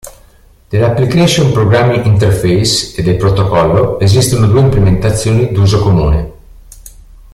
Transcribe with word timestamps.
Dell'Application 0.69 1.51
programming 1.51 2.05
interface 2.05 2.95
e 2.99 3.03
del 3.03 3.17
protocollo 3.17 3.99
esistono 3.99 4.47
due 4.47 4.61
implementazioni 4.61 5.49
di 5.49 5.59
uso 5.59 5.79
comune. 5.83 6.33